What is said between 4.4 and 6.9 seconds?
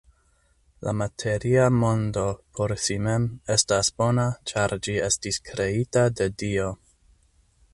ĉar ĝi estis kreita de Dio.